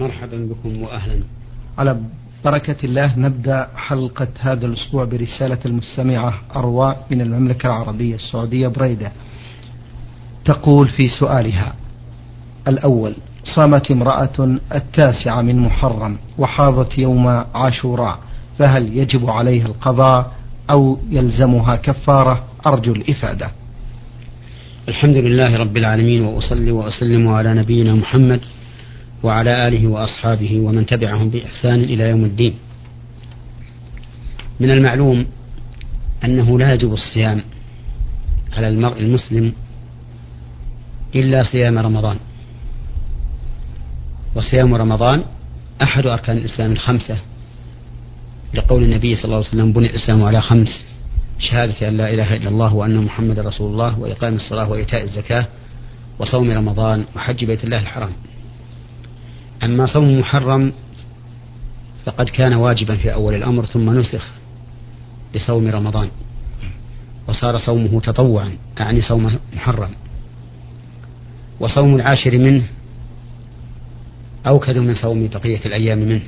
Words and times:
مرحبا 0.00 0.48
بكم 0.50 0.82
وأهلا. 0.82 1.20
على 1.78 2.00
بركة 2.44 2.76
الله 2.84 3.18
نبدأ 3.18 3.68
حلقة 3.76 4.28
هذا 4.40 4.66
الأسبوع 4.66 5.04
برسالة 5.04 5.58
المستمعة 5.66 6.34
أرواء 6.56 7.06
من 7.10 7.20
المملكة 7.20 7.66
العربية 7.66 8.14
السعودية 8.14 8.68
بريدة. 8.68 9.12
تقول 10.44 10.88
في 10.88 11.08
سؤالها 11.08 11.74
الأول 12.68 13.14
صامت 13.44 13.90
امرأة 13.90 14.58
التاسعة 14.74 15.42
من 15.42 15.58
محرم 15.58 16.18
وحاضت 16.38 16.98
يوم 16.98 17.26
عاشوراء 17.54 18.18
فهل 18.58 18.96
يجب 18.96 19.30
عليها 19.30 19.66
القضاء 19.66 20.32
أو 20.70 20.98
يلزمها 21.10 21.76
كفارة؟ 21.76 22.44
أرجو 22.66 22.92
الإفادة. 22.92 23.50
الحمد 24.88 25.16
لله 25.16 25.56
رب 25.56 25.76
العالمين 25.76 26.24
وأصلي 26.24 26.70
وأسلم 26.70 27.28
على 27.28 27.54
نبينا 27.54 27.94
محمد 27.94 28.40
وعلى 29.22 29.68
آله 29.68 29.86
وأصحابه 29.86 30.60
ومن 30.60 30.86
تبعهم 30.86 31.30
بإحسان 31.30 31.80
إلى 31.80 32.04
يوم 32.10 32.24
الدين. 32.24 32.54
من 34.60 34.70
المعلوم 34.70 35.26
أنه 36.24 36.58
لا 36.58 36.74
يجب 36.74 36.92
الصيام 36.92 37.42
على 38.56 38.68
المرء 38.68 39.00
المسلم 39.00 39.52
إلا 41.14 41.42
صيام 41.42 41.78
رمضان. 41.78 42.16
وصيام 44.34 44.74
رمضان 44.74 45.24
أحد 45.82 46.06
أركان 46.06 46.36
الإسلام 46.36 46.72
الخمسة. 46.72 47.16
لقول 48.54 48.82
النبي 48.82 49.16
صلى 49.16 49.24
الله 49.24 49.36
عليه 49.36 49.48
وسلم 49.48 49.72
بني 49.72 49.86
الإسلام 49.86 50.22
على 50.22 50.40
خمس. 50.40 50.84
شهادة 51.38 51.88
أن 51.88 51.96
لا 51.96 52.14
إله 52.14 52.36
إلا 52.36 52.48
الله 52.48 52.74
وأن 52.74 53.04
محمد 53.04 53.38
رسول 53.38 53.72
الله 53.72 53.98
وإقام 53.98 54.36
الصلاة 54.36 54.70
وإيتاء 54.70 55.02
الزكاة 55.04 55.46
وصوم 56.18 56.50
رمضان 56.50 57.04
وحج 57.16 57.44
بيت 57.44 57.64
الله 57.64 57.80
الحرام. 57.80 58.10
أما 59.64 59.86
صوم 59.86 60.18
محرم 60.18 60.72
فقد 62.06 62.28
كان 62.28 62.54
واجبا 62.54 62.96
في 62.96 63.12
أول 63.12 63.34
الأمر 63.34 63.64
ثم 63.64 63.90
نسخ 63.98 64.28
بصوم 65.34 65.68
رمضان 65.68 66.08
وصار 67.28 67.58
صومه 67.58 68.00
تطوعا 68.00 68.52
أعني 68.80 69.00
صوم 69.00 69.38
محرم. 69.56 69.90
وصوم 71.60 71.94
العاشر 71.96 72.38
منه 72.38 72.62
أوكد 74.46 74.78
من 74.78 74.94
صوم 74.94 75.28
بقية 75.28 75.60
الأيام 75.66 75.98
منه. 75.98 76.22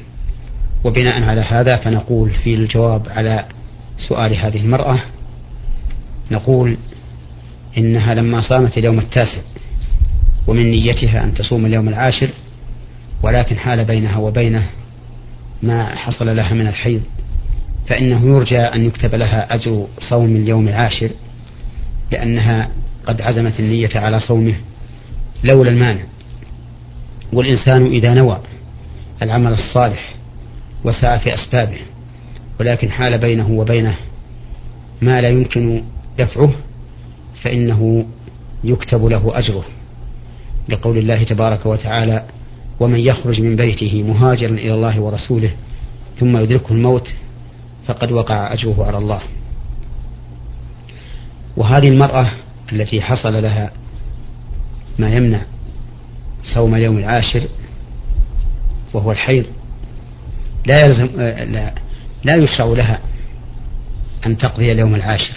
وبناء 0.84 1.22
على 1.22 1.40
هذا 1.40 1.76
فنقول 1.76 2.30
في 2.30 2.54
الجواب 2.54 3.08
على 3.08 3.44
سؤال 4.08 4.34
هذه 4.34 4.60
المرأة 4.60 4.98
نقول 6.30 6.76
إنها 7.78 8.14
لما 8.14 8.40
صامت 8.40 8.78
اليوم 8.78 8.98
التاسع 8.98 9.40
ومن 10.46 10.70
نيتها 10.70 11.24
أن 11.24 11.34
تصوم 11.34 11.66
اليوم 11.66 11.88
العاشر 11.88 12.30
ولكن 13.22 13.58
حال 13.58 13.84
بينها 13.84 14.16
وبينه 14.16 14.66
ما 15.62 15.94
حصل 15.94 16.36
لها 16.36 16.54
من 16.54 16.66
الحيض 16.66 17.02
فإنه 17.86 18.26
يرجى 18.26 18.58
أن 18.58 18.84
يكتب 18.84 19.14
لها 19.14 19.54
أجر 19.54 19.86
صوم 19.98 20.36
اليوم 20.36 20.68
العاشر 20.68 21.10
لأنها 22.12 22.70
قد 23.06 23.20
عزمت 23.20 23.60
النية 23.60 23.90
على 23.94 24.20
صومه 24.20 24.54
لولا 25.44 25.70
المانع. 25.70 26.02
والإنسان 27.32 27.86
إذا 27.86 28.14
نوى 28.14 28.40
العمل 29.22 29.52
الصالح 29.52 30.14
وسعى 30.84 31.18
في 31.18 31.34
أسبابه 31.34 31.78
ولكن 32.60 32.90
حال 32.90 33.18
بينه 33.18 33.50
وبينه 33.50 33.94
ما 35.02 35.20
لا 35.20 35.28
يمكن 35.28 35.82
دفعه 36.18 36.52
فإنه 37.42 38.06
يكتب 38.64 39.04
له 39.04 39.38
أجره. 39.38 39.64
لقول 40.68 40.98
الله 40.98 41.22
تبارك 41.22 41.66
وتعالى 41.66 42.24
ومن 42.80 42.98
يخرج 42.98 43.40
من 43.40 43.56
بيته 43.56 44.02
مهاجرا 44.02 44.50
إلى 44.50 44.74
الله 44.74 45.00
ورسوله 45.00 45.50
ثم 46.18 46.36
يدركه 46.36 46.72
الموت 46.72 47.14
فقد 47.86 48.12
وقع 48.12 48.52
أجره 48.52 48.84
على 48.86 48.98
الله. 48.98 49.20
وهذه 51.56 51.88
المرأة 51.88 52.30
التي 52.72 53.02
حصل 53.02 53.42
لها 53.42 53.70
ما 54.98 55.14
يمنع 55.14 55.40
صوم 56.54 56.74
اليوم 56.74 56.98
العاشر 56.98 57.42
وهو 58.94 59.12
الحيض 59.12 59.44
لا 60.66 60.86
يلزم 60.86 61.08
لا, 61.52 61.74
لا 62.24 62.36
يشرع 62.36 62.66
لها 62.66 63.00
أن 64.26 64.36
تقضي 64.36 64.72
اليوم 64.72 64.94
العاشر 64.94 65.34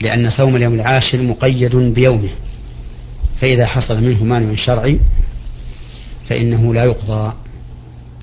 لأن 0.00 0.30
صوم 0.30 0.56
اليوم 0.56 0.74
العاشر 0.74 1.22
مقيد 1.22 1.76
بيومه 1.76 2.30
فإذا 3.40 3.66
حصل 3.66 4.02
منه 4.02 4.24
مانع 4.24 4.54
شرعي 4.54 5.00
فإنه 6.28 6.74
لا 6.74 6.84
يقضى 6.84 7.32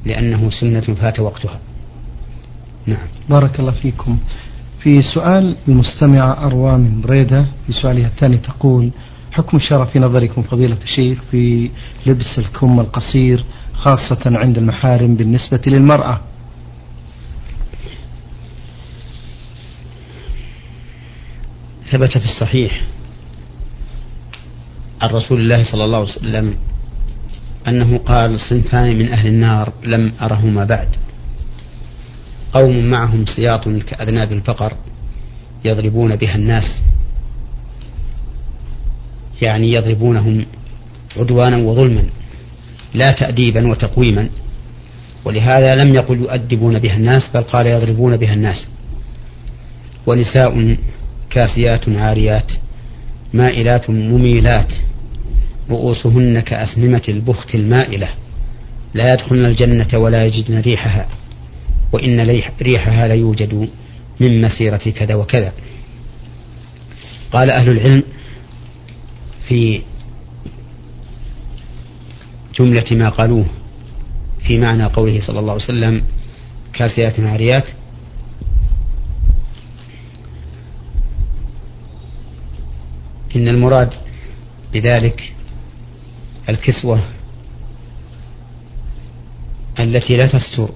لأنه 0.05 0.49
سنة 0.49 0.81
فات 0.81 1.19
وقتها. 1.19 1.59
نعم. 2.85 3.07
بارك 3.29 3.59
الله 3.59 3.71
فيكم. 3.71 4.17
في 4.79 5.01
سؤال 5.01 5.55
المستمعة 5.67 6.45
أروى 6.45 6.77
من 6.77 7.01
بريدة 7.01 7.45
في 7.67 7.73
سؤالها 7.73 8.07
الثاني 8.07 8.37
تقول 8.37 8.91
حكم 9.31 9.57
الشرع 9.57 9.85
في 9.85 9.99
نظركم 9.99 10.41
فضيلة 10.41 10.77
الشيخ 10.83 11.19
في 11.31 11.69
لبس 12.05 12.39
الكم 12.39 12.79
القصير 12.79 13.43
خاصة 13.73 14.21
عند 14.25 14.57
المحارم 14.57 15.15
بالنسبة 15.15 15.61
للمرأة؟ 15.67 16.21
ثبت 21.91 22.17
في 22.17 22.25
الصحيح 22.25 22.81
عن 25.01 25.09
رسول 25.09 25.41
الله 25.41 25.63
صلى 25.63 25.85
الله 25.85 25.97
عليه 25.97 26.09
وسلم 26.09 26.55
أنه 27.67 27.97
قال 27.97 28.39
صنفان 28.39 28.99
من 28.99 29.11
أهل 29.11 29.27
النار 29.27 29.73
لم 29.83 30.11
أرهما 30.21 30.65
بعد. 30.65 30.87
قوم 32.53 32.85
معهم 32.85 33.25
سياط 33.25 33.69
كأذناب 33.69 34.31
البقر 34.31 34.73
يضربون 35.65 36.15
بها 36.15 36.35
الناس. 36.35 36.79
يعني 39.41 39.71
يضربونهم 39.71 40.45
عدوانا 41.17 41.57
وظلما 41.57 42.03
لا 42.93 43.09
تأديبا 43.09 43.67
وتقويما. 43.67 44.29
ولهذا 45.25 45.75
لم 45.75 45.95
يقل 45.95 46.17
يؤدبون 46.17 46.79
بها 46.79 46.97
الناس 46.97 47.29
بل 47.33 47.41
قال 47.41 47.67
يضربون 47.67 48.17
بها 48.17 48.33
الناس. 48.33 48.67
ونساء 50.07 50.77
كاسيات 51.29 51.89
عاريات 51.89 52.51
مائلات 53.33 53.89
مميلات. 53.89 54.73
رؤوسهن 55.69 56.39
كأسنمة 56.39 57.03
البخت 57.09 57.55
المائلة. 57.55 58.09
لا 58.93 59.11
يدخلن 59.13 59.45
الجنة 59.45 59.97
ولا 59.97 60.25
يجدن 60.25 60.59
ريحها 60.59 61.07
وإن 61.91 62.41
ريحها 62.61 63.07
ليوجد 63.07 63.69
من 64.19 64.41
مسيرة 64.41 64.77
كذا 64.77 65.15
وكذا. 65.15 65.53
قال 67.31 67.49
أهل 67.49 67.69
العلم 67.69 68.03
في 69.47 69.81
جملة 72.59 72.85
ما 72.91 73.09
قالوه 73.09 73.45
في 74.47 74.57
معنى 74.57 74.83
قوله 74.83 75.21
صلى 75.21 75.39
الله 75.39 75.53
عليه 75.53 75.63
وسلم 75.63 76.03
كاسيات 76.73 77.19
عاريات 77.19 77.69
إن 83.35 83.47
المراد 83.47 83.93
بذلك 84.73 85.33
الكسوة 86.49 86.99
التي 89.79 90.17
لا 90.17 90.27
تستر 90.27 90.69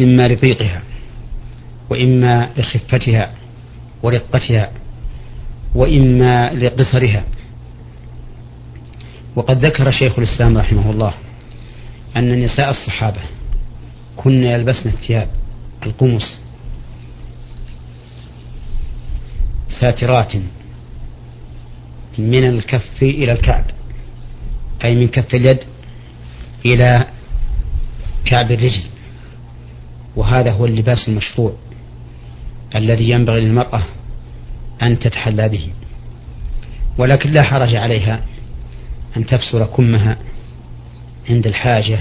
إما 0.00 0.28
لضيقها 0.28 0.82
وإما 1.90 2.50
لخفتها 2.56 3.34
ورقتها 4.02 4.70
وإما 5.74 6.52
لقصرها. 6.52 7.24
وقد 9.36 9.66
ذكر 9.66 9.90
شيخ 9.90 10.18
الإسلام 10.18 10.58
رحمه 10.58 10.90
الله 10.90 11.14
أن 12.16 12.44
نساء 12.44 12.70
الصحابة 12.70 13.20
كن 14.16 14.44
يلبسن 14.44 14.88
الثياب 14.88 15.28
القمص 15.86 16.38
ساترات 19.80 20.32
من 22.18 22.44
الكف 22.44 23.02
إلى 23.02 23.32
الكعب. 23.32 23.64
أي 24.84 24.94
من 24.94 25.08
كف 25.08 25.34
اليد 25.34 25.58
إلى 26.66 27.06
كعب 28.24 28.52
الرجل. 28.52 28.82
وهذا 30.16 30.52
هو 30.52 30.66
اللباس 30.66 31.08
المشروع 31.08 31.52
الذي 32.74 33.10
ينبغي 33.10 33.40
للمرأة 33.40 33.82
أن 34.82 34.98
تتحلى 34.98 35.48
به. 35.48 35.68
ولكن 36.98 37.32
لا 37.32 37.42
حرج 37.42 37.74
عليها 37.74 38.20
أن 39.16 39.26
تبصر 39.26 39.66
كمها 39.66 40.16
عند 41.30 41.46
الحاجة 41.46 42.00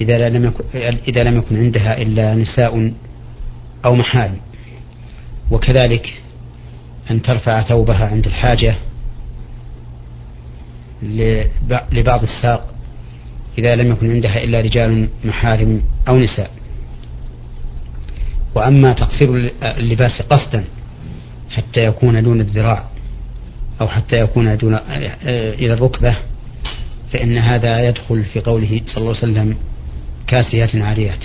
إذا 0.00 0.28
لم 0.28 0.44
يكن 0.44 0.64
إذا 1.08 1.24
لم 1.24 1.38
يكن 1.38 1.56
عندها 1.56 2.02
إلا 2.02 2.34
نساء 2.34 2.92
أو 3.86 3.94
محال. 3.94 4.38
وكذلك 5.50 6.14
أن 7.10 7.22
ترفع 7.22 7.62
ثوبها 7.62 8.06
عند 8.08 8.26
الحاجة 8.26 8.74
لبعض 11.92 12.22
الساق 12.22 12.74
إذا 13.58 13.76
لم 13.76 13.92
يكن 13.92 14.10
عندها 14.12 14.44
إلا 14.44 14.60
رجال 14.60 15.08
محارم 15.24 15.82
أو 16.08 16.16
نساء. 16.16 16.50
وأما 18.54 18.92
تقصير 18.92 19.52
اللباس 19.62 20.22
قصدا 20.22 20.64
حتى 21.50 21.84
يكون 21.84 22.22
دون 22.22 22.40
الذراع 22.40 22.84
أو 23.80 23.88
حتى 23.88 24.16
يكون 24.16 24.56
دون 24.56 24.78
إلى 25.24 25.72
الركبة 25.72 26.16
فإن 27.12 27.38
هذا 27.38 27.88
يدخل 27.88 28.24
في 28.24 28.40
قوله 28.40 28.80
صلى 28.86 28.96
الله 28.96 29.16
عليه 29.16 29.32
وسلم 29.32 29.56
كاسيات 30.26 30.76
عاريات. 30.76 31.24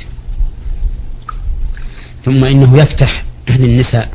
ثم 2.26 2.46
إنه 2.46 2.78
يفتح 2.78 3.24
للنساء 3.50 4.10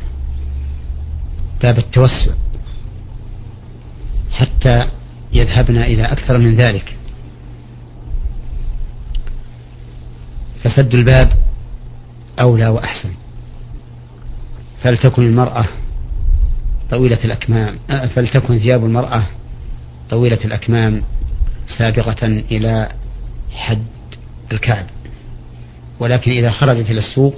باب 1.63 1.77
التوسع 1.77 2.33
حتى 4.31 4.87
يذهبن 5.33 5.77
إلى 5.77 6.03
أكثر 6.03 6.37
من 6.37 6.55
ذلك. 6.55 6.95
فسد 10.63 10.95
الباب 10.95 11.33
أولى 12.39 12.67
وأحسن. 12.67 13.09
فلتكن 14.83 15.21
المرأة 15.21 15.65
طويلة 16.89 17.25
الأكمام 17.25 17.79
فلتكن 18.15 18.59
ثياب 18.59 18.85
المرأة 18.85 19.23
طويلة 20.09 20.39
الأكمام 20.45 21.03
سابقة 21.77 22.27
إلى 22.27 22.89
حد 23.51 23.85
الكعب. 24.51 24.85
ولكن 25.99 26.31
إذا 26.31 26.51
خرجت 26.51 26.89
إلى 26.89 26.99
السوق 26.99 27.35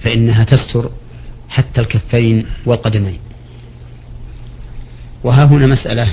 فإنها 0.00 0.44
تستر 0.44 0.90
حتى 1.52 1.80
الكفين 1.80 2.46
والقدمين. 2.66 3.18
وها 5.24 5.44
هنا 5.44 5.66
مسألة 5.66 6.12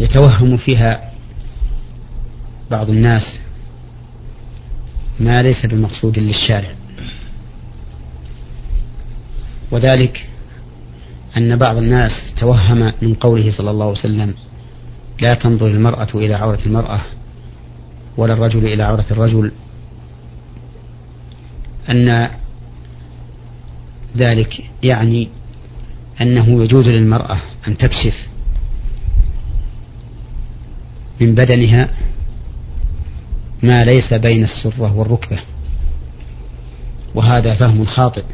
يتوهم 0.00 0.56
فيها 0.56 1.12
بعض 2.70 2.90
الناس 2.90 3.38
ما 5.20 5.42
ليس 5.42 5.66
بمقصود 5.66 6.18
للشارع. 6.18 6.74
وذلك 9.70 10.26
أن 11.36 11.56
بعض 11.56 11.76
الناس 11.76 12.12
توهم 12.36 12.92
من 13.02 13.14
قوله 13.14 13.50
صلى 13.50 13.70
الله 13.70 13.84
عليه 13.84 13.98
وسلم 13.98 14.34
لا 15.20 15.34
تنظر 15.34 15.66
المرأة 15.66 16.08
إلى 16.14 16.34
عورة 16.34 16.60
المرأة 16.66 17.00
ولا 18.16 18.32
الرجل 18.32 18.66
إلى 18.66 18.82
عورة 18.82 19.06
الرجل. 19.10 19.52
أن 21.90 22.30
ذلك 24.16 24.64
يعني 24.82 25.28
أنه 26.20 26.62
يجوز 26.62 26.88
للمرأة 26.88 27.38
أن 27.68 27.76
تكشف 27.76 28.28
من 31.20 31.34
بدنها 31.34 31.88
ما 33.62 33.84
ليس 33.84 34.14
بين 34.14 34.44
السرة 34.44 34.96
والركبة 34.96 35.38
وهذا 37.14 37.54
فهم 37.54 37.86
خاطئ. 37.86 38.24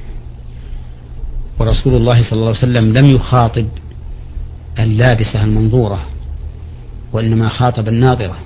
ورسول 1.59 1.95
الله 1.95 2.23
صلى 2.23 2.33
الله 2.33 2.47
عليه 2.47 2.59
وسلم 2.59 2.93
لم 2.99 3.07
يخاطب 3.17 3.67
اللابسة 4.79 5.45
المنظورة 5.45 6.07
وإنما 7.13 7.49
خاطب 7.49 7.89
الناظرة. 7.89 8.37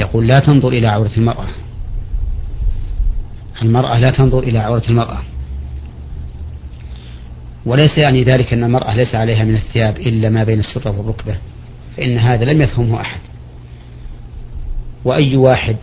يقول 0.00 0.26
لا 0.26 0.38
تنظر 0.38 0.68
إلى 0.68 0.86
عورة 0.86 1.10
المرأة. 1.16 1.46
المرأة 3.62 3.98
لا 3.98 4.10
تنظر 4.10 4.38
إلى 4.38 4.58
عورة 4.58 4.82
المرأة. 4.88 5.22
وليس 7.66 7.98
يعني 7.98 8.24
ذلك 8.24 8.52
أن 8.52 8.64
المرأة 8.64 8.94
ليس 8.94 9.14
عليها 9.14 9.44
من 9.44 9.54
الثياب 9.54 9.98
إلا 9.98 10.28
ما 10.28 10.44
بين 10.44 10.58
السرة 10.58 10.98
والركبة 10.98 11.36
فإن 11.96 12.18
هذا 12.18 12.44
لم 12.44 12.62
يفهمه 12.62 13.00
أحد. 13.00 13.20
وأي 15.04 15.36
واحد 15.36 15.76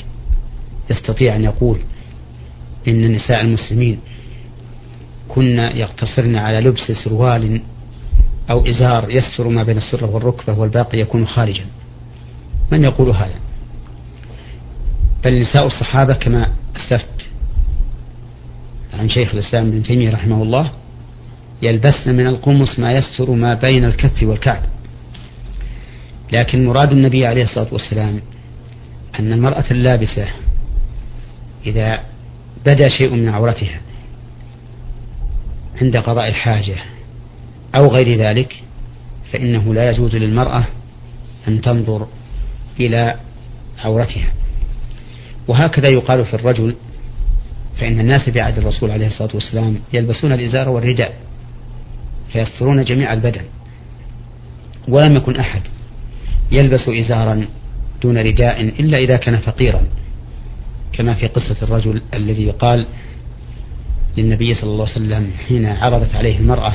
يستطيع 0.90 1.36
أن 1.36 1.44
يقول 1.44 1.80
إن 2.88 3.16
نساء 3.16 3.42
المسلمين 3.42 4.00
كن 5.28 5.58
يقتصرن 5.58 6.36
على 6.36 6.60
لبس 6.60 6.92
سروال 7.04 7.62
أو 8.50 8.68
إزار 8.68 9.10
يستر 9.10 9.48
ما 9.48 9.64
بين 9.64 9.78
السرة 9.78 10.16
والركبة 10.16 10.60
والباقي 10.60 11.00
يكون 11.00 11.28
خارجا. 11.28 11.66
من 12.72 12.84
يقول 12.84 13.10
هذا؟ 13.10 13.40
بل 15.26 15.42
نساء 15.42 15.66
الصحابة 15.66 16.14
كما 16.14 16.48
أسلفت 16.76 17.08
عن 19.00 19.10
شيخ 19.10 19.34
الإسلام 19.34 19.68
ابن 19.68 19.84
تيمية 19.84 20.12
رحمه 20.12 20.44
الله 20.44 20.72
يلبسن 21.62 22.16
من 22.16 22.28
القمص 22.28 22.80
ما 22.80 22.92
يستر 22.92 23.32
ما 23.32 23.54
بين 23.54 23.86
الكف 23.86 24.24
والكعب. 24.24 24.64
لكن 26.34 26.66
مراد 26.66 26.92
النبي 26.92 27.26
عليه 27.26 27.44
الصلاة 27.44 27.68
والسلام 27.72 28.22
أن 29.20 29.34
المرأة 29.34 29.66
اللابسة 29.72 30.28
إذا 31.66 32.00
بدا 32.66 32.90
شيء 32.90 33.10
من 33.10 33.30
عورتها 33.30 33.80
عند 35.82 35.98
قضاء 35.98 36.28
الحاجة 36.28 36.76
أو 37.80 37.88
غير 37.88 38.20
ذلك 38.20 38.64
فإنه 39.32 39.74
لا 39.74 39.90
يجوز 39.90 40.16
للمرأة 40.16 40.66
أن 41.48 41.62
تنظر 41.62 42.08
إلى 42.80 43.16
عورتها. 43.80 44.34
وهكذا 45.48 45.90
يقال 45.94 46.26
في 46.26 46.34
الرجل 46.34 46.76
فإن 47.80 48.00
الناس 48.00 48.30
في 48.30 48.42
عهد 48.42 48.58
الرسول 48.58 48.92
عليه 48.92 49.08
الصلاة 49.08 49.30
والسلام 49.34 49.80
يلبسون 49.94 50.32
الإزار 50.32 50.70
والرداء. 50.70 51.27
فيسترون 52.34 52.84
جميع 52.84 53.14
البدن. 53.14 53.42
ولم 54.88 55.16
يكن 55.16 55.36
أحد 55.36 55.62
يلبس 56.52 56.90
إزارا 56.90 57.48
دون 58.02 58.18
رداء 58.18 58.62
إلا 58.62 58.98
إذا 58.98 59.18
كان 59.18 59.38
فقيرا 59.38 59.82
كما 60.94 61.14
في 61.14 61.28
قصة 61.28 61.56
الرجل 61.62 62.02
الذي 62.14 62.52
قال 62.52 62.88
للنبي 64.18 64.54
صلى 64.54 64.70
الله 64.70 64.86
عليه 64.86 64.96
وسلم 64.96 65.32
حين 65.48 65.66
عرضت 65.66 66.16
عليه 66.16 66.40
المرأة 66.40 66.74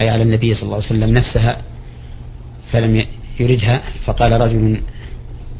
أي 0.00 0.08
على 0.08 0.22
النبي 0.22 0.54
صلى 0.54 0.62
الله 0.62 0.74
عليه 0.74 0.86
وسلم 0.86 1.14
نفسها 1.14 1.62
فلم 2.72 3.04
يردها 3.40 3.82
فقال 4.04 4.32
رجل 4.40 4.80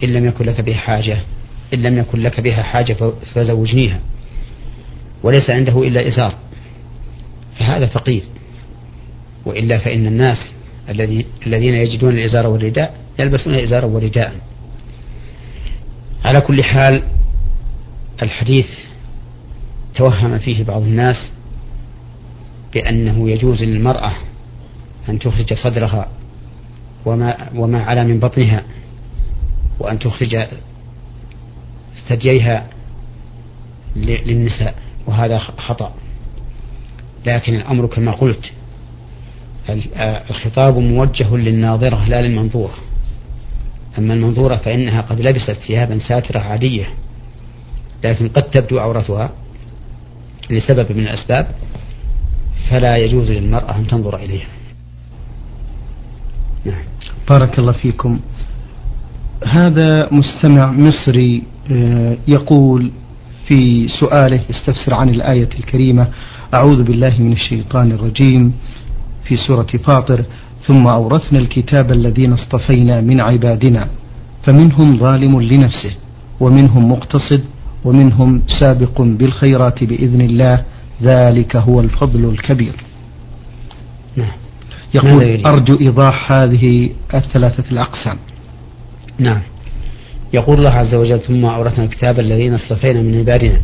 إن 0.04 0.08
لم 0.12 0.24
يكن 0.24 0.44
لك 0.44 0.60
بها 0.60 0.76
حاجة 0.76 1.20
إن 1.74 1.82
لم 1.82 1.98
يكن 1.98 2.22
لك 2.22 2.40
بها 2.40 2.62
حاجة 2.62 2.96
فزوجنيها 3.34 4.00
وليس 5.22 5.50
عنده 5.50 5.82
إلا 5.82 6.08
إزار. 6.08 6.34
فهذا 7.58 7.86
فقير. 7.86 8.22
وإلا 9.48 9.78
فإن 9.78 10.06
الناس 10.06 10.52
الذي 10.88 11.26
الذين 11.46 11.74
يجدون 11.74 12.18
الإزار 12.18 12.46
والرداء 12.46 12.94
يلبسون 13.18 13.54
إزارا 13.54 13.86
ورداء. 13.86 14.34
على 16.24 16.40
كل 16.40 16.64
حال 16.64 17.02
الحديث 18.22 18.66
توهم 19.94 20.38
فيه 20.38 20.64
بعض 20.64 20.82
الناس 20.82 21.30
بأنه 22.74 23.30
يجوز 23.30 23.62
للمرأة 23.62 24.12
أن 25.08 25.18
تخرج 25.18 25.54
صدرها 25.54 26.08
وما 27.06 27.50
وما 27.54 27.84
على 27.84 28.04
من 28.04 28.18
بطنها 28.18 28.62
وأن 29.80 29.98
تخرج 29.98 30.46
ثدييها 32.08 32.66
للنساء 33.96 34.74
وهذا 35.06 35.38
خطأ. 35.38 35.94
لكن 37.26 37.54
الأمر 37.54 37.86
كما 37.86 38.12
قلت 38.12 38.52
الخطاب 40.30 40.78
موجه 40.78 41.36
للناظرة 41.36 42.08
لا 42.08 42.22
للمنظورة. 42.22 42.74
أما 43.98 44.14
المنظورة 44.14 44.56
فإنها 44.56 45.00
قد 45.00 45.20
لبست 45.20 45.56
ثيابا 45.66 45.98
ساترة 45.98 46.40
عادية 46.40 46.88
لكن 48.04 48.28
قد 48.28 48.42
تبدو 48.42 48.78
عورتها 48.78 49.30
لسبب 50.50 50.92
من 50.92 51.02
الأسباب 51.02 51.46
فلا 52.70 52.96
يجوز 52.96 53.30
للمرأة 53.30 53.76
أن 53.76 53.86
تنظر 53.86 54.16
إليها. 54.16 54.48
نعم. 56.64 56.84
بارك 57.30 57.58
الله 57.58 57.72
فيكم. 57.72 58.20
هذا 59.46 60.08
مستمع 60.12 60.72
مصري 60.72 61.42
يقول 62.28 62.90
في 63.46 63.88
سؤاله 64.00 64.40
يستفسر 64.50 64.94
عن 64.94 65.08
الآية 65.08 65.48
الكريمة 65.58 66.08
أعوذ 66.54 66.82
بالله 66.82 67.22
من 67.22 67.32
الشيطان 67.32 67.92
الرجيم. 67.92 68.52
في 69.28 69.36
سورة 69.36 69.66
فاطر 69.84 70.24
ثم 70.66 70.86
أورثنا 70.86 71.38
الكتاب 71.38 71.92
الذين 71.92 72.32
اصطفينا 72.32 73.00
من 73.00 73.20
عبادنا 73.20 73.88
فمنهم 74.42 74.98
ظالم 74.98 75.40
لنفسه 75.40 75.94
ومنهم 76.40 76.92
مقتصد 76.92 77.44
ومنهم 77.84 78.42
سابق 78.60 79.02
بالخيرات 79.02 79.84
بإذن 79.84 80.20
الله 80.20 80.64
ذلك 81.02 81.56
هو 81.56 81.80
الفضل 81.80 82.24
الكبير. 82.24 82.72
نعم. 84.16 84.32
يقول 84.94 85.46
أرجو 85.46 85.74
إيضاح 85.80 86.32
هذه 86.32 86.90
الثلاثة 87.14 87.64
الأقسام. 87.72 88.18
نعم. 89.18 89.42
يقول 90.32 90.58
الله 90.58 90.70
عز 90.70 90.94
وجل 90.94 91.20
ثم 91.20 91.44
أورثنا 91.44 91.84
الكتاب 91.84 92.20
الذين 92.20 92.54
اصطفينا 92.54 93.02
من 93.02 93.18
عبادنا 93.18 93.60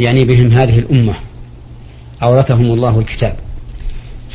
يعني 0.00 0.24
بهم 0.24 0.52
هذه 0.52 0.78
الأمة 0.78 1.14
أورثهم 2.22 2.64
الله 2.64 2.98
الكتاب. 2.98 3.45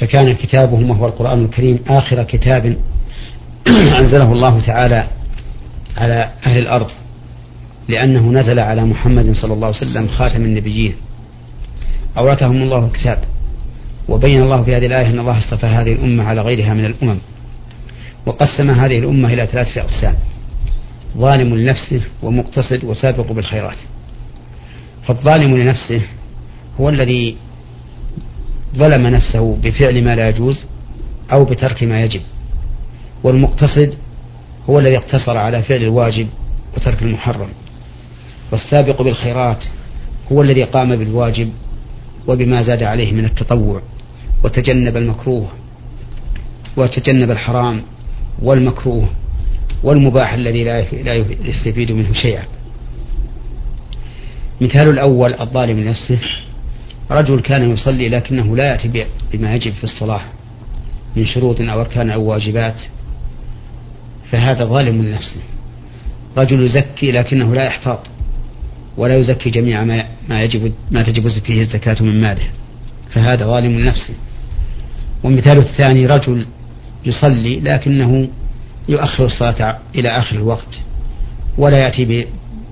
فكان 0.01 0.33
كتابهم 0.33 0.89
وهو 0.89 1.05
القرآن 1.05 1.45
الكريم 1.45 1.79
آخر 1.87 2.23
كتاب 2.23 2.65
أنزله 3.99 4.33
الله 4.33 4.59
تعالى 4.65 5.07
على 5.97 6.31
أهل 6.45 6.59
الأرض 6.59 6.87
لأنه 7.87 8.31
نزل 8.31 8.59
على 8.59 8.85
محمد 8.85 9.33
صلى 9.33 9.53
الله 9.53 9.67
عليه 9.67 9.77
وسلم 9.77 10.07
خاتم 10.07 10.41
النبيين. 10.41 10.95
أورثهم 12.17 12.61
الله 12.61 12.85
الكتاب 12.85 13.23
وبين 14.09 14.41
الله 14.41 14.63
في 14.63 14.75
هذه 14.75 14.85
الآية 14.85 15.07
أن 15.07 15.19
الله 15.19 15.37
اصطفى 15.37 15.65
هذه 15.65 15.93
الأمة 15.93 16.23
على 16.23 16.41
غيرها 16.41 16.73
من 16.73 16.85
الأمم 16.85 17.17
وقسم 18.25 18.69
هذه 18.69 18.99
الأمة 18.99 19.33
إلى 19.33 19.45
ثلاثة 19.45 19.81
أقسام 19.81 20.15
ظالم 21.17 21.55
لنفسه 21.55 22.01
ومقتصد 22.23 22.83
وسابق 22.83 23.31
بالخيرات. 23.31 23.77
فالظالم 25.07 25.57
لنفسه 25.57 26.01
هو 26.79 26.89
الذي 26.89 27.35
ظلم 28.75 29.07
نفسه 29.07 29.57
بفعل 29.63 30.03
ما 30.03 30.15
لا 30.15 30.29
يجوز 30.29 30.65
أو 31.33 31.45
بترك 31.45 31.83
ما 31.83 32.03
يجب. 32.03 32.21
والمقتصد 33.23 33.93
هو 34.69 34.79
الذي 34.79 34.97
اقتصر 34.97 35.37
على 35.37 35.63
فعل 35.63 35.81
الواجب 35.81 36.27
وترك 36.77 37.01
المحرم. 37.01 37.49
والسابق 38.51 39.01
بالخيرات 39.01 39.65
هو 40.31 40.41
الذي 40.41 40.63
قام 40.63 40.95
بالواجب 40.95 41.49
وبما 42.27 42.61
زاد 42.61 42.83
عليه 42.83 43.11
من 43.11 43.25
التطوع 43.25 43.81
وتجنب 44.43 44.97
المكروه 44.97 45.47
وتجنب 46.77 47.31
الحرام 47.31 47.81
والمكروه 48.41 49.09
والمباح 49.83 50.33
الذي 50.33 50.63
لا 50.63 51.15
يستفيد 51.45 51.91
منه 51.91 52.13
شيئا. 52.13 52.43
مثال 54.61 54.89
الأول 54.89 55.33
الظالم 55.33 55.79
لنفسه 55.79 56.19
رجل 57.11 57.39
كان 57.39 57.71
يصلي 57.71 58.09
لكنه 58.09 58.55
لا 58.55 58.63
يأتي 58.63 59.05
بما 59.33 59.55
يجب 59.55 59.73
في 59.73 59.83
الصلاة 59.83 60.21
من 61.15 61.25
شروط 61.25 61.61
أو 61.61 61.81
أركان 61.81 62.09
أو 62.09 62.23
واجبات 62.23 62.75
فهذا 64.31 64.65
ظالم 64.65 65.01
لنفسه. 65.01 65.41
رجل 66.37 66.63
يزكي 66.63 67.11
لكنه 67.11 67.53
لا 67.53 67.63
يحتاط 67.63 67.99
ولا 68.97 69.15
يزكي 69.15 69.49
جميع 69.49 69.83
ما 69.83 70.05
ما 70.29 70.43
يجب 70.43 70.73
ما 70.91 71.03
تجب 71.03 71.27
فيه 71.27 71.61
الزكاة 71.61 71.97
من 72.03 72.21
ماله 72.21 72.47
فهذا 73.13 73.45
ظالم 73.45 73.79
لنفسه. 73.79 74.13
والمثال 75.23 75.57
الثاني 75.57 76.05
رجل 76.05 76.45
يصلي 77.05 77.59
لكنه 77.59 78.27
يؤخر 78.89 79.25
الصلاة 79.25 79.77
إلى 79.95 80.09
آخر 80.19 80.35
الوقت 80.35 80.79
ولا 81.57 81.77
يأتي 81.77 82.27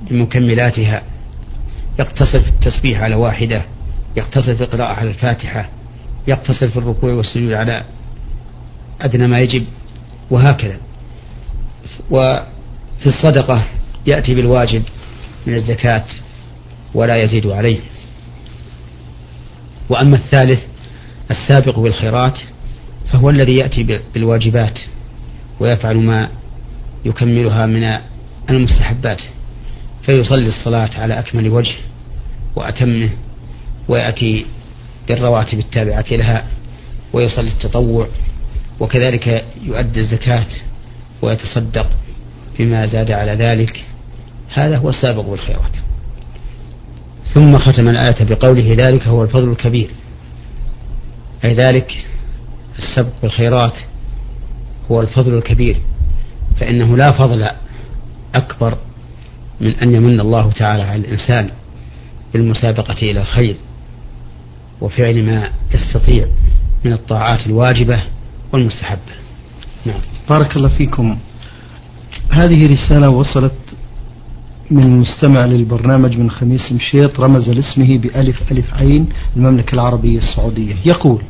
بمكملاتها 0.10 1.02
يقتصر 2.00 2.40
في 2.40 2.50
التسبيح 2.50 3.02
على 3.02 3.16
واحدة 3.16 3.62
يقتصر 4.18 4.56
في 4.56 4.64
القراءة 4.64 4.94
على 4.94 5.10
الفاتحة 5.10 5.70
يقتصر 6.28 6.70
في 6.70 6.78
الركوع 6.78 7.14
والسجود 7.14 7.52
على 7.52 7.84
أدنى 9.02 9.28
ما 9.28 9.40
يجب 9.40 9.66
وهكذا. 10.32 10.78
وفي 12.12 13.06
الصدقة 13.06 13.64
يأتي 14.08 14.36
بالواجب 14.36 14.84
من 15.48 15.54
الزكاة 15.54 16.06
ولا 16.94 17.24
يزيد 17.24 17.48
عليه. 17.48 17.80
وأما 19.90 20.16
الثالث 20.16 20.64
السابق 21.32 21.80
بالخيرات 21.80 22.40
فهو 23.12 23.30
الذي 23.30 23.56
يأتي 23.56 24.00
بالواجبات 24.14 24.80
ويفعل 25.60 25.98
ما 25.98 26.30
يكملها 27.06 27.66
من 27.66 27.98
المستحبات 28.50 29.22
فيصلي 30.06 30.48
الصلاة 30.48 30.90
على 30.96 31.20
أكمل 31.20 31.50
وجه 31.50 31.76
وأتمه 32.56 33.10
ويأتي 33.90 34.46
بالرواتب 35.08 35.60
التابعة 35.60 36.06
لها 36.12 36.48
ويصلي 37.14 37.50
التطوع 37.50 38.08
وكذلك 38.80 39.46
يؤدي 39.64 40.00
الزكاة 40.00 40.48
ويتصدق 41.22 41.88
بما 42.60 42.86
زاد 42.86 43.12
على 43.12 43.32
ذلك. 43.32 43.86
هذا 44.54 44.78
هو 44.78 44.90
السابق 44.90 45.22
بالخيرات. 45.22 45.76
ثم 47.34 47.58
ختم 47.58 47.90
الآية 47.90 48.24
بقوله 48.24 48.78
ذلك 48.86 49.08
هو 49.08 49.24
الفضل 49.24 49.52
الكبير. 49.52 49.90
أي 51.46 51.54
ذلك 51.54 52.06
السبق 52.78 53.14
بالخيرات 53.22 53.74
هو 54.92 55.02
الفضل 55.02 55.34
الكبير. 55.38 55.82
فإنه 56.60 56.98
لا 56.98 57.12
فضل 57.12 57.50
أكبر 58.36 58.78
من 59.62 59.76
أن 59.76 59.96
يمن 59.96 60.20
الله 60.20 60.52
تعالى 60.52 60.84
على 60.84 61.02
الإنسان 61.02 61.50
بالمسابقة 62.34 62.98
إلى 63.02 63.22
الخير. 63.22 63.56
وفعل 64.82 65.26
ما 65.26 65.50
يستطيع 65.74 66.28
من 66.86 66.94
الطاعات 66.94 67.48
الواجبة 67.48 68.04
والمستحبة. 68.54 69.14
نعم. 69.86 70.00
بارك 70.30 70.58
الله 70.58 70.70
فيكم. 70.70 71.18
هذه 72.30 72.68
رسالة 72.68 73.10
وصلت 73.10 73.54
من 74.72 75.00
مستمع 75.00 75.46
للبرنامج 75.46 76.18
من 76.18 76.32
خميس 76.32 76.72
مشيط 76.72 77.20
رمز 77.20 77.50
لاسمه 77.50 77.98
بألف 77.98 78.52
ألف 78.52 78.74
عين 78.74 79.10
المملكة 79.38 79.74
العربية 79.74 80.20
السعودية. 80.20 80.76
يقول 80.86 81.22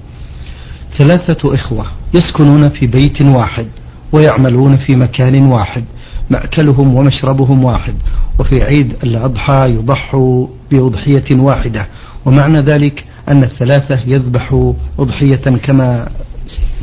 ثلاثة 0.98 1.56
إخوة 1.56 1.86
يسكنون 2.14 2.70
في 2.70 2.88
بيت 2.88 3.22
واحد 3.22 3.68
ويعملون 4.12 4.78
في 4.78 4.96
مكان 4.96 5.44
واحد 5.44 5.86
مأكلهم 6.30 6.96
ومشربهم 6.96 7.64
واحد 7.64 7.96
وفي 8.40 8.64
عيد 8.64 8.94
الأضحى 9.04 9.66
يضحوا 9.70 10.48
بأضحية 10.72 11.26
واحدة 11.32 11.88
ومعنى 12.26 12.58
ذلك 12.58 13.06
أن 13.30 13.44
الثلاثة 13.44 14.00
يذبحوا 14.08 14.74
أضحية 15.00 15.36
كما 15.36 16.10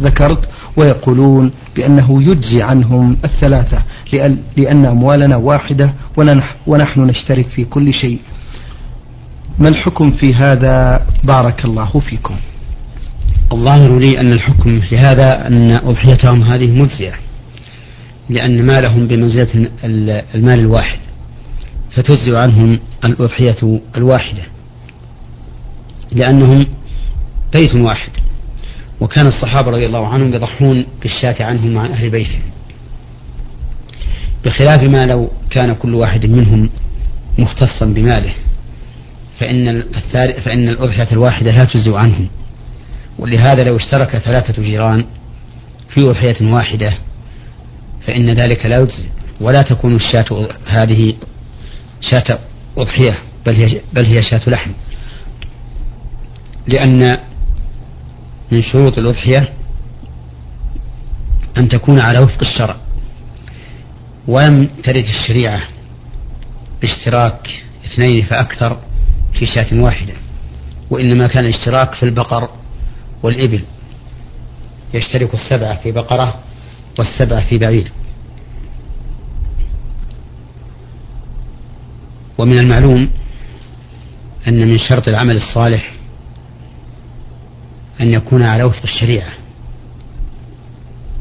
ذكرت 0.00 0.48
ويقولون 0.76 1.50
بأنه 1.76 2.22
يجزي 2.22 2.62
عنهم 2.62 3.16
الثلاثة 3.24 3.82
لأن 4.56 4.86
أموالنا 4.86 5.36
واحدة 5.36 5.94
ونحن 6.66 7.00
نشترك 7.00 7.48
في 7.48 7.64
كل 7.64 7.94
شيء. 7.94 8.20
ما 9.58 9.68
الحكم 9.68 10.10
في 10.10 10.34
هذا؟ 10.34 11.06
بارك 11.24 11.64
الله 11.64 12.00
فيكم. 12.10 12.36
الظاهر 13.52 13.98
لي 13.98 14.20
أن 14.20 14.32
الحكم 14.32 14.80
في 14.80 14.96
هذا 14.98 15.46
أن 15.46 15.70
أضحيتهم 15.70 16.42
هذه 16.42 16.70
مجزئة 16.70 17.14
لأن 18.30 18.66
مالهم 18.66 19.06
بمنزلة 19.06 19.70
المال 20.34 20.60
الواحد 20.60 20.98
فتجزئ 21.90 22.36
عنهم 22.36 22.78
الأضحية 23.04 23.80
الواحدة. 23.96 24.42
لأنهم 26.16 26.66
بيت 27.52 27.74
واحد. 27.74 28.10
وكان 29.00 29.26
الصحابة 29.26 29.70
رضي 29.70 29.86
الله 29.86 30.06
عنهم 30.06 30.34
يضحون 30.34 30.86
بالشاة 31.02 31.36
عنهم 31.40 31.78
عن 31.78 31.92
أهل 31.92 32.10
بيتهم 32.10 32.42
بخلاف 34.44 34.88
ما 34.88 35.00
لو 35.00 35.30
كان 35.50 35.74
كل 35.74 35.94
واحد 35.94 36.26
منهم 36.26 36.70
مختصا 37.38 37.86
بماله 37.86 38.34
فإن 39.40 39.82
فإن 40.44 40.68
الأضحية 40.68 41.08
الواحدة 41.12 41.50
لا 41.50 41.64
تجزئ 41.64 41.94
عنهم. 41.94 42.28
ولهذا 43.18 43.64
لو 43.64 43.76
اشترك 43.76 44.18
ثلاثة 44.18 44.62
جيران 44.62 45.04
في 45.88 46.00
أضحية 46.00 46.52
واحدة 46.52 46.98
فإن 48.06 48.30
ذلك 48.30 48.66
لا 48.66 48.80
يجزي 48.80 49.04
ولا 49.40 49.62
تكون 49.62 49.94
الشاة 49.94 50.48
هذه 50.66 51.14
شاة 52.00 52.38
أضحية 52.76 53.18
بل 53.46 53.54
هي 53.54 53.80
بل 53.92 54.06
هي 54.06 54.22
شاة 54.22 54.40
لحم. 54.46 54.70
لأن 56.68 57.18
من 58.52 58.62
شروط 58.62 58.98
الأضحية 58.98 59.52
أن 61.58 61.68
تكون 61.68 62.00
على 62.00 62.18
وفق 62.18 62.42
الشرع 62.42 62.76
ولم 64.28 64.64
ترد 64.84 65.04
الشريعة 65.04 65.62
اشتراك 66.84 67.64
اثنين 67.84 68.22
فأكثر 68.24 68.80
في 69.32 69.46
شاة 69.46 69.82
واحدة 69.82 70.14
وإنما 70.90 71.26
كان 71.26 71.44
الاشتراك 71.44 71.94
في 71.94 72.02
البقر 72.02 72.48
والإبل 73.22 73.64
يشترك 74.94 75.34
السبعة 75.34 75.82
في 75.82 75.92
بقرة 75.92 76.40
والسبعة 76.98 77.48
في 77.48 77.58
بعير. 77.58 77.92
ومن 82.38 82.58
المعلوم 82.58 83.10
أن 84.48 84.68
من 84.68 84.78
شرط 84.78 85.08
العمل 85.08 85.36
الصالح 85.36 85.95
أن 88.00 88.08
يكون 88.08 88.42
على 88.42 88.64
وفق 88.64 88.82
الشريعة. 88.84 89.32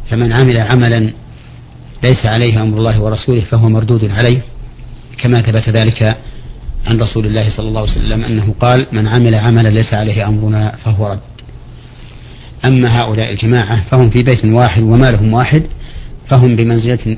فمن 0.09 0.33
عمل 0.33 0.59
عملا 0.59 1.13
ليس 2.03 2.25
عليه 2.25 2.61
أمر 2.63 2.77
الله 2.77 3.01
ورسوله 3.01 3.41
فهو 3.41 3.69
مردود 3.69 4.11
عليه 4.11 4.41
كما 5.17 5.41
ثبت 5.41 5.69
ذلك 5.69 6.03
عن 6.85 6.99
رسول 7.01 7.25
الله 7.25 7.57
صلى 7.57 7.67
الله 7.67 7.81
عليه 7.81 7.91
وسلم 7.91 8.23
أنه 8.23 8.53
قال 8.59 8.87
من 8.91 9.07
عمل 9.07 9.35
عملا 9.35 9.69
ليس 9.69 9.93
عليه 9.93 10.27
أمرنا 10.27 10.75
فهو 10.83 11.07
رد. 11.07 11.19
أما 12.65 13.01
هؤلاء 13.01 13.31
الجماعة 13.31 13.89
فهم 13.91 14.09
في 14.09 14.23
بيت 14.23 14.45
واحد 14.45 14.83
ومالهم 14.83 15.33
واحد 15.33 15.63
فهم 16.31 16.55
بمنزلة, 16.55 17.17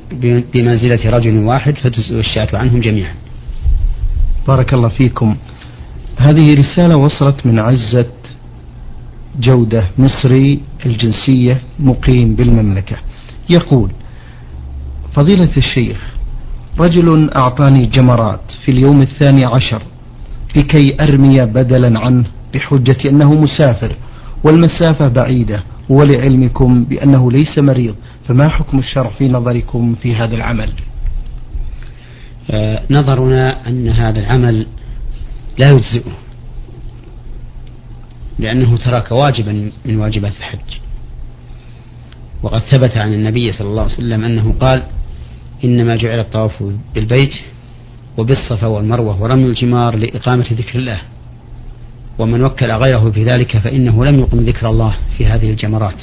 بمنزلة 0.54 1.10
رجل 1.10 1.38
واحد 1.38 1.78
فتجزئ 1.78 2.20
الشاة 2.20 2.48
عنهم 2.54 2.80
جميعا. 2.80 3.16
بارك 4.48 4.74
الله 4.74 4.90
فيكم. 4.90 5.38
هذه 6.18 6.54
رسالة 6.54 6.96
وصلت 6.98 7.46
من 7.46 7.60
عزة 7.60 8.12
جودة 9.40 9.88
مصري 9.98 10.62
الجنسية 10.86 11.62
مقيم 11.80 12.36
بالمملكة. 12.36 12.98
يقول 13.50 13.92
فضيلة 15.16 15.58
الشيخ 15.58 15.98
رجل 16.80 17.30
أعطاني 17.30 17.86
جمرات 17.86 18.42
في 18.66 18.72
اليوم 18.72 19.02
الثاني 19.02 19.46
عشر 19.46 19.82
لكي 20.56 20.98
أرمي 21.02 21.46
بدلا 21.46 22.00
عنه 22.00 22.26
بحجة 22.54 23.10
أنه 23.10 23.34
مسافر 23.34 23.96
والمسافة 24.44 25.08
بعيدة 25.08 25.64
ولعلمكم 25.90 26.84
بأنه 26.84 27.32
ليس 27.32 27.60
مريض 27.60 27.96
فما 28.28 28.48
حكم 28.48 28.80
الشرع 28.80 29.10
في 29.10 29.30
نظركم 29.30 29.96
في 30.02 30.16
هذا 30.16 30.36
العمل؟ 30.36 30.70
آه 32.52 32.82
نظرنا 32.92 33.68
أن 33.68 33.88
هذا 33.88 34.20
العمل 34.20 34.68
لا 35.60 35.70
يجزئه. 35.72 36.12
لأنه 38.40 38.78
ترك 38.78 39.12
واجبا 39.12 39.72
من 39.86 39.98
واجبات 39.98 40.34
الحج. 40.38 40.80
وقد 42.44 42.62
ثبت 42.62 42.98
عن 42.98 43.14
النبي 43.14 43.52
صلى 43.52 43.68
الله 43.68 43.82
عليه 43.82 43.94
وسلم 43.94 44.24
أنه 44.24 44.54
قال 44.54 44.84
إنما 45.64 45.96
جعل 45.96 46.20
الطواف 46.20 46.64
بالبيت 46.96 47.34
وبالصفا 48.18 48.68
والمروة 48.68 49.22
ورمي 49.22 49.46
الجمار 49.46 49.96
لإقامة 49.96 50.46
ذكر 50.54 50.80
الله. 50.80 51.02
ومن 52.20 52.44
وكل 52.44 52.72
غيره 52.72 53.12
في 53.12 53.24
ذلك 53.24 53.58
فإنه 53.58 54.06
لم 54.06 54.20
يقم 54.20 54.38
ذكر 54.38 54.70
الله 54.70 54.98
في 55.18 55.26
هذه 55.26 55.50
الجمرات. 55.50 56.02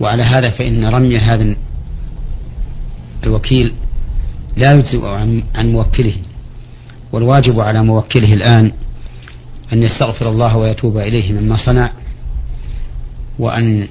وعلى 0.00 0.22
هذا 0.22 0.50
فإن 0.50 0.84
رمي 0.84 1.18
هذا 1.18 1.56
الوكيل 3.24 3.72
لا 4.56 4.72
يجزئ 4.72 5.06
عن 5.54 5.72
موكله. 5.72 6.14
والواجب 7.12 7.60
على 7.60 7.82
موكله 7.82 8.32
الآن 8.32 8.72
أن 9.72 9.82
يستغفر 9.82 10.28
الله 10.28 10.56
ويتوب 10.56 10.98
إليه 10.98 11.32
مما 11.32 11.56
صنع 11.66 11.92
وأن 13.38 13.88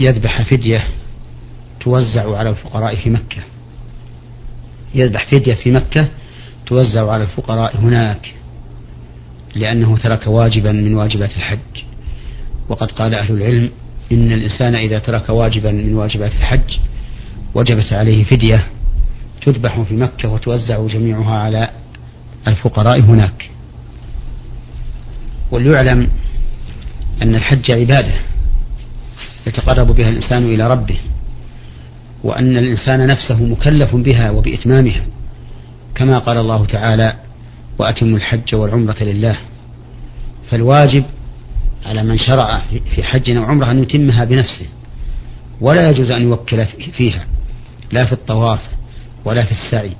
يذبح 0.00 0.42
فدية 0.42 0.84
توزع 1.80 2.36
على 2.36 2.50
الفقراء 2.50 2.96
في 2.96 3.10
مكة. 3.10 3.42
يذبح 4.94 5.24
فدية 5.24 5.54
في 5.54 5.70
مكة 5.70 6.08
توزع 6.66 7.10
على 7.10 7.22
الفقراء 7.22 7.76
هناك 7.76 8.34
لأنه 9.54 9.96
ترك 9.96 10.26
واجبا 10.26 10.72
من 10.72 10.94
واجبات 10.94 11.36
الحج. 11.36 11.84
وقد 12.68 12.90
قال 12.90 13.14
أهل 13.14 13.34
العلم 13.34 13.70
إن 14.12 14.32
الإنسان 14.32 14.74
إذا 14.74 14.98
ترك 14.98 15.28
واجبا 15.28 15.70
من 15.70 15.94
واجبات 15.94 16.32
الحج 16.32 16.78
وجبت 17.54 17.92
عليه 17.92 18.24
فدية 18.24 18.66
تذبح 19.42 19.80
في 19.80 19.94
مكة 19.94 20.28
وتوزع 20.28 20.86
جميعها 20.86 21.38
على 21.38 21.70
الفقراء 22.48 23.00
هناك. 23.00 23.50
وليعلم 25.50 26.08
أن 27.22 27.34
الحج 27.34 27.72
عبادة 27.72 28.14
يتقرب 29.46 29.86
بها 29.96 30.08
الإنسان 30.08 30.44
إلى 30.44 30.68
ربه 30.68 30.98
وأن 32.24 32.56
الإنسان 32.56 33.06
نفسه 33.06 33.44
مكلف 33.44 33.96
بها 33.96 34.30
وبإتمامها 34.30 35.02
كما 35.94 36.18
قال 36.18 36.36
الله 36.36 36.66
تعالى 36.66 37.14
وأتموا 37.78 38.16
الحج 38.16 38.54
والعمرة 38.54 39.02
لله 39.02 39.36
فالواجب 40.50 41.04
على 41.86 42.02
من 42.02 42.18
شرع 42.18 42.62
في 42.94 43.02
حج 43.02 43.30
أو 43.30 43.44
عمرة 43.44 43.70
أن 43.70 43.82
يتمها 43.82 44.24
بنفسه 44.24 44.66
ولا 45.60 45.90
يجوز 45.90 46.10
أن 46.10 46.22
يوكل 46.22 46.66
فيها 46.66 47.26
لا 47.92 48.06
في 48.06 48.12
الطواف 48.12 48.60
ولا 49.24 49.44
في 49.44 49.52
السعي 49.52 49.92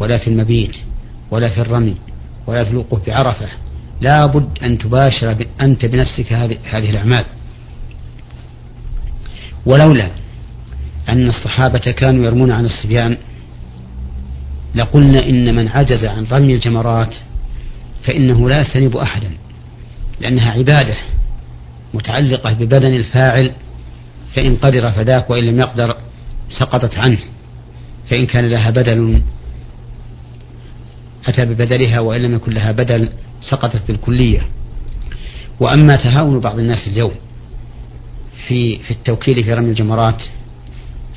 ولا 0.00 0.18
في 0.18 0.28
المبيت 0.28 0.76
ولا 1.30 1.48
في 1.48 1.60
الرمي 1.60 1.96
ولا 2.46 2.64
في 2.64 2.70
الوقوف 2.70 3.06
بعرفة. 3.06 3.46
لا 4.02 4.26
بد 4.26 4.58
أن 4.62 4.78
تباشر 4.78 5.46
أنت 5.60 5.84
بنفسك 5.84 6.32
هذه 6.32 6.90
الأعمال. 6.90 7.24
ولولا 9.66 10.10
أن 11.08 11.28
الصحابة 11.28 11.78
كانوا 11.78 12.24
يرمون 12.24 12.50
عن 12.50 12.64
الصبيان 12.64 13.16
لقلنا 14.74 15.18
إن 15.28 15.54
من 15.54 15.68
عجز 15.68 16.04
عن 16.04 16.26
رمي 16.32 16.54
الجمرات 16.54 17.14
فإنه 18.04 18.48
لا 18.48 18.60
يستنيب 18.60 18.96
أحدا 18.96 19.30
لأنها 20.20 20.50
عبادة 20.50 20.94
متعلقة 21.94 22.52
ببدن 22.52 22.94
الفاعل 22.94 23.52
فإن 24.34 24.56
قدر 24.56 24.90
فذاك 24.90 25.30
وإن 25.30 25.44
لم 25.44 25.60
يقدر 25.60 25.96
سقطت 26.58 26.98
عنه 27.06 27.18
فإن 28.10 28.26
كان 28.26 28.50
لها 28.50 28.70
بدل 28.70 29.22
أتى 31.26 31.44
ببدلها 31.44 32.00
وإن 32.00 32.22
لم 32.22 32.34
يكن 32.34 32.52
لها 32.52 32.72
بدل 32.72 33.10
سقطت 33.50 33.82
بالكلية. 33.88 34.48
وأما 35.60 35.94
تهاون 35.94 36.40
بعض 36.40 36.58
الناس 36.58 36.88
اليوم 36.88 37.12
في 38.48 38.78
في 38.78 38.90
التوكيل 38.90 39.44
في 39.44 39.54
رمي 39.54 39.70
الجمرات 39.70 40.22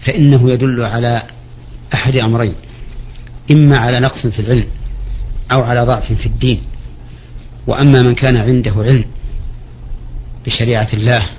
فإنه 0.05 0.51
يدل 0.51 0.81
على 0.81 1.23
أحد 1.93 2.17
أمرين. 2.17 2.55
إما 3.51 3.77
على 3.77 3.99
نقص 3.99 4.27
في 4.27 4.39
العلم 4.39 4.67
أو 5.51 5.61
على 5.61 5.81
ضعف 5.85 6.13
في 6.13 6.25
الدين. 6.25 6.61
وأما 7.67 8.01
من 8.01 8.15
كان 8.15 8.37
عنده 8.37 8.73
علم 8.77 9.05
بشريعة 10.45 10.89
الله 10.93 11.29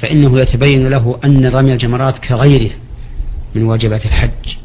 فإنه 0.00 0.40
يتبين 0.40 0.86
له 0.88 1.18
أن 1.24 1.46
رمي 1.46 1.72
الجمرات 1.72 2.18
كغيره 2.18 2.70
من 3.54 3.62
واجبات 3.62 4.06
الحج. 4.06 4.56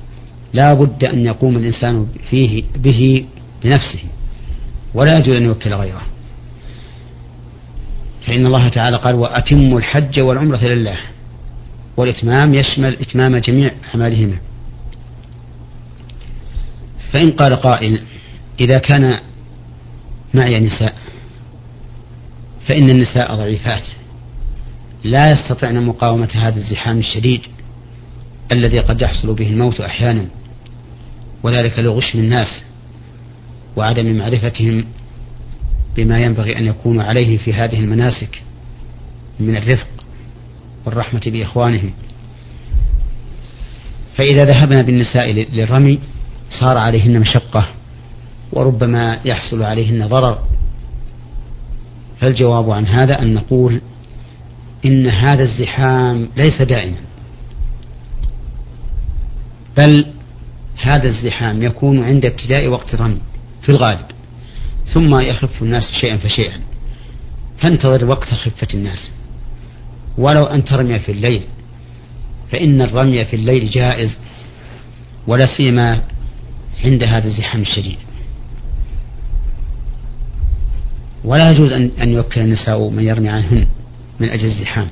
لا 0.54 0.74
بد 0.74 1.04
أن 1.04 1.26
يقوم 1.26 1.58
الإنسان 1.58 2.08
فيه 2.30 2.64
به 2.76 3.26
بنفسه. 3.64 4.00
ولا 4.94 5.18
يجوز 5.18 5.36
أن 5.36 5.44
يوكل 5.44 5.74
غيره. 5.74 6.02
فإن 8.28 8.46
الله 8.46 8.70
تعالى 8.70 8.98
قال 8.98 9.16
وأتموا 9.16 9.80
الحج 9.80 10.20
والعمرة 10.20 10.64
لله. 10.64 10.98
والإتمام 11.98 12.54
يشمل 12.54 12.98
إتمام 13.02 13.38
جميع 13.38 13.72
أعمالهما. 13.94 14.38
فإن 17.12 17.30
قال 17.30 17.56
قائل 17.56 18.02
إذا 18.60 18.78
كان 18.78 19.20
معي 20.34 20.60
نساء 20.60 20.96
فإن 22.68 22.90
النساء 22.90 23.36
ضعيفات 23.36 23.84
لا 25.04 25.32
يستطعن 25.32 25.86
مقاومة 25.86 26.30
هذا 26.34 26.58
الزحام 26.58 27.00
الشديد 27.00 27.42
الذي 28.52 28.80
قد 28.80 29.02
يحصل 29.02 29.34
به 29.34 29.48
الموت 29.48 29.82
أحيانا 29.82 30.26
وذلك 31.44 31.80
لغشم 31.80 32.20
الناس. 32.20 32.64
وعدم 33.76 34.18
معرفتهم 34.18 34.86
بما 35.96 36.20
ينبغي 36.20 36.58
أن 36.58 36.66
يكونوا 36.66 37.04
عليه 37.04 37.38
في 37.38 37.54
هذه 37.54 37.80
المناسك 37.80 38.44
من 39.40 39.58
الرفق 39.58 39.88
والرحمة 40.86 41.22
بإخوانهم. 41.26 41.92
فإذا 44.18 44.44
ذهبنا 44.44 44.82
بالنساء 44.82 45.32
للرمي 45.32 46.00
صار 46.50 46.78
عليهن 46.78 47.20
مشقة 47.20 47.70
وربما 48.52 49.20
يحصل 49.26 49.64
عليهن 49.64 50.08
ضرر. 50.08 50.40
فالجواب 52.20 52.72
عن 52.72 52.88
هذا 52.88 53.22
أن 53.22 53.34
نقول 53.34 53.82
إن 54.86 55.08
هذا 55.08 55.44
الزحام 55.44 56.30
ليس 56.38 56.62
دائما 56.62 56.98
بل 59.78 60.06
هذا 60.78 61.08
الزحام 61.10 61.64
يكون 61.64 62.04
عند 62.04 62.26
ابتداء 62.26 62.68
وقت 62.68 62.94
الرمي. 62.94 63.20
في 63.70 63.76
الغالب. 63.76 64.06
ثم 64.94 65.20
يخف 65.20 65.62
الناس 65.62 65.84
شيئا 66.02 66.18
فشيئا. 66.18 66.60
فانتظر 67.58 68.06
وقت 68.06 68.34
خفة 68.34 68.68
الناس. 68.74 69.12
ولو 70.18 70.44
أن 70.44 70.64
ترمي 70.64 71.00
في 71.00 71.12
الليل 71.12 71.44
فإن 72.52 72.82
الرمي 72.82 73.26
في 73.26 73.36
الليل 73.36 73.70
جائز 73.70 74.18
ولا 75.28 75.46
سيما 75.58 76.02
عند 76.86 77.04
هذا 77.04 77.28
الزحام 77.28 77.62
الشديد. 77.62 77.98
ولا 81.24 81.52
يجوز 81.52 81.72
أن 81.72 81.92
أن 82.02 82.10
يوكل 82.10 82.42
النساء 82.42 82.90
من 82.90 83.04
يرمي 83.04 83.30
عنهن 83.30 83.68
من 84.20 84.30
أجل 84.30 84.46
الزحام. 84.46 84.88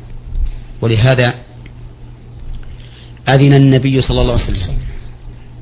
ولهذا 0.81 1.33
أذن 3.29 3.55
النبي 3.55 4.01
صلى 4.01 4.21
الله 4.21 4.33
عليه 4.33 4.43
وسلم 4.43 4.77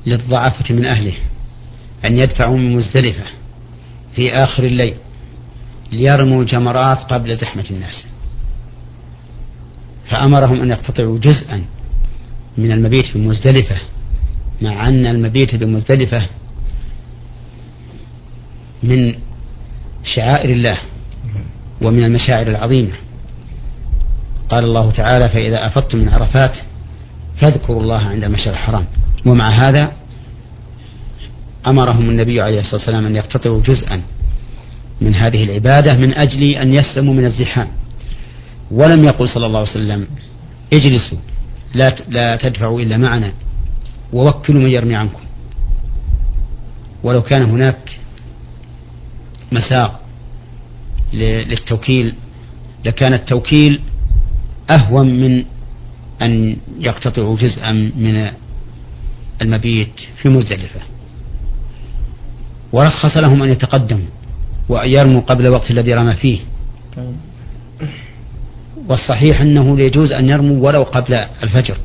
للضعفة 0.06 0.74
من 0.74 0.86
أهله. 0.86 1.14
أن 2.06 2.18
يدفعوا 2.18 2.56
من 2.56 2.76
مزدلفة 2.76 3.24
في 4.14 4.32
آخر 4.32 4.64
الليل 4.64 4.94
ليرموا 5.92 6.44
جمرات 6.44 6.98
قبل 6.98 7.38
زحمة 7.38 7.64
الناس. 7.70 8.06
فأمرهم 10.10 10.60
أن 10.60 10.70
يقتطعوا 10.70 11.18
جزءا 11.18 11.64
من 12.58 12.72
المبيت 12.72 13.16
بمزدلفة 13.16 13.76
مع 14.62 14.88
أن 14.88 15.06
المبيت 15.06 15.54
بمزدلفة 15.54 16.26
من 18.82 19.14
شعائر 20.04 20.50
الله 20.50 20.78
ومن 21.82 22.04
المشاعر 22.04 22.46
العظيمة. 22.46 22.92
قال 24.48 24.64
الله 24.64 24.90
تعالى 24.90 25.28
فإذا 25.28 25.66
أفضتم 25.66 25.98
من 25.98 26.08
عرفات 26.08 26.58
فاذكروا 27.42 27.82
الله 27.82 27.98
عند 27.98 28.24
المشعر 28.24 28.52
الحرام. 28.52 28.84
ومع 29.26 29.48
هذا 29.48 29.92
أمرهم 31.66 32.10
النبي 32.10 32.40
عليه 32.40 32.60
الصلاة 32.60 32.76
والسلام 32.76 33.06
أن 33.06 33.16
يقتطعوا 33.16 33.62
جزءا 33.62 34.02
من 35.00 35.14
هذه 35.14 35.44
العبادة 35.44 35.96
من 35.96 36.14
أجل 36.14 36.42
أن 36.42 36.74
يسلموا 36.74 37.14
من 37.14 37.24
الزحام. 37.24 37.68
ولم 38.70 39.04
يقل 39.04 39.28
صلى 39.28 39.46
الله 39.46 39.58
عليه 39.58 39.70
وسلم 39.70 40.06
اجلسوا 40.72 41.18
لا 41.74 41.96
لا 42.08 42.36
تدفعوا 42.36 42.80
إلا 42.80 42.96
معنا 42.96 43.32
ووكلوا 44.12 44.62
من 44.62 44.70
يرمي 44.70 44.94
عنكم. 44.94 45.22
ولو 47.02 47.22
كان 47.22 47.42
هناك 47.42 47.98
مساق 49.52 50.00
للتوكيل 51.12 52.14
لكان 52.84 53.14
التوكيل 53.14 53.80
أهون 54.70 55.20
من 55.20 55.44
أن 56.22 56.56
يقتطعوا 56.78 57.36
جزءا 57.36 57.72
من 57.72 58.30
المبيت 59.42 60.00
في 60.22 60.28
مزدلفة. 60.28 60.80
ورخص 62.76 63.16
لهم 63.22 63.42
أن 63.42 63.50
يتقدموا 63.50 64.06
وأن 64.68 64.90
يرموا 64.92 65.20
قبل 65.20 65.46
الوقت 65.46 65.70
الذي 65.70 65.94
رمى 65.94 66.14
فيه. 66.14 66.38
والصحيح 68.88 69.40
أنه 69.40 69.80
يجوز 69.80 70.12
أن 70.12 70.28
يرموا 70.28 70.66
ولو 70.66 70.82
قبل 70.82 71.14
الفجر. 71.42 71.76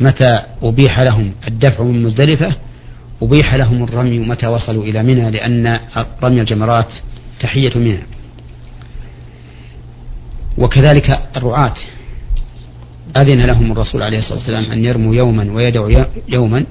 متى 0.00 0.30
أبيح 0.62 1.00
لهم 1.00 1.32
الدفع 1.48 1.82
من 1.82 2.02
مزدلفة 2.02 2.56
أبيح 3.22 3.54
لهم 3.54 3.84
الرمي 3.84 4.18
متى 4.18 4.46
وصلوا 4.46 4.84
إلى 4.84 5.02
منى 5.02 5.30
لأن 5.30 5.80
رمي 6.22 6.40
الجمرات 6.40 6.88
تحية 7.40 7.78
منى. 7.78 8.02
وكذلك 10.58 11.20
الرعاة. 11.36 11.74
أذن 13.16 13.40
لهم 13.40 13.72
الرسول 13.72 14.02
عليه 14.02 14.18
الصلاة 14.18 14.38
والسلام 14.38 14.72
أن 14.72 14.84
يرموا 14.84 15.14
يوما 15.14 15.52
ويدعوا 15.52 15.90
يوما 16.28 16.66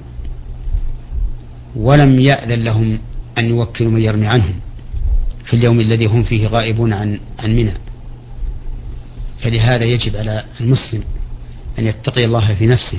ولم 1.76 2.20
يأذن 2.20 2.64
لهم 2.64 2.98
أن 3.38 3.44
يوكلوا 3.44 3.90
من 3.90 4.00
يرمي 4.00 4.26
عنهم 4.26 4.54
في 5.44 5.54
اليوم 5.54 5.80
الذي 5.80 6.06
هم 6.06 6.22
فيه 6.22 6.46
غائبون 6.46 6.92
عن 6.92 7.20
عن 7.38 7.56
منى 7.56 7.72
فلهذا 9.42 9.84
يجب 9.84 10.16
على 10.16 10.44
المسلم 10.60 11.02
أن 11.78 11.86
يتقي 11.86 12.24
الله 12.24 12.54
في 12.54 12.66
نفسه 12.66 12.98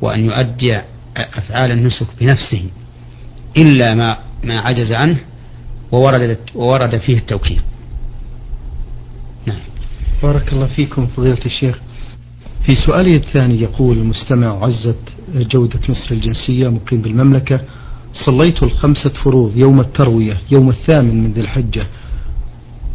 وأن 0.00 0.24
يؤدي 0.24 0.80
أفعال 1.16 1.70
النسك 1.70 2.06
بنفسه 2.20 2.62
إلا 3.56 3.94
ما 3.94 4.18
ما 4.44 4.60
عجز 4.60 4.92
عنه 4.92 5.18
وورد 5.92 6.38
وورد 6.54 6.98
فيه 6.98 7.18
التوكيل. 7.18 7.60
نعم. 9.46 9.58
بارك 10.22 10.52
الله 10.52 10.66
فيكم 10.66 11.06
فضيلة 11.06 11.44
الشيخ. 11.46 11.80
في 12.66 12.72
سؤاله 12.86 13.16
الثاني 13.16 13.62
يقول 13.62 13.98
المستمع 13.98 14.64
عزت 14.64 14.98
جودة 15.34 15.80
مصر 15.88 16.08
الجنسية 16.10 16.68
مقيم 16.68 17.02
بالمملكة 17.02 17.60
صليت 18.24 18.62
الخمسة 18.62 19.10
فروض 19.24 19.56
يوم 19.56 19.80
التروية 19.80 20.38
يوم 20.52 20.68
الثامن 20.68 21.24
من 21.24 21.32
ذي 21.32 21.40
الحجة. 21.40 21.86